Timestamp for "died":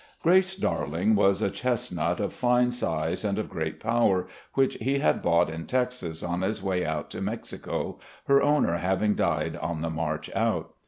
9.13-9.57